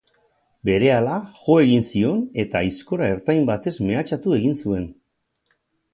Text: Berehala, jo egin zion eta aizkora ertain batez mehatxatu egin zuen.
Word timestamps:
Berehala, 0.67 1.17
jo 1.41 1.57
egin 1.65 1.85
zion 1.89 2.23
eta 2.45 2.63
aizkora 2.63 3.11
ertain 3.17 3.45
batez 3.53 3.77
mehatxatu 3.91 4.35
egin 4.39 4.61
zuen. 4.63 4.93